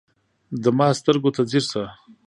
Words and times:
د 0.63 0.65
ما 0.77 0.87
سترګو 0.99 1.29
ته 1.35 1.41
ځیر 1.49 1.63
شه 1.71 1.83